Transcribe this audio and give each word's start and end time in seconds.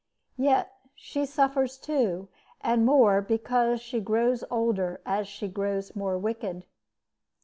Yet 0.39 0.71
she 0.95 1.27
suffers, 1.27 1.77
too, 1.77 2.27
and 2.61 2.87
more, 2.87 3.21
because 3.21 3.81
she 3.81 3.99
grows 3.99 4.43
older 4.49 4.99
as 5.05 5.27
she 5.27 5.47
grows 5.47 5.95
more 5.95 6.17
wicked." 6.17 6.65